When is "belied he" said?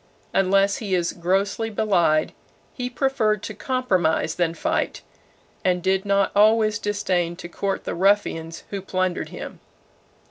1.69-2.89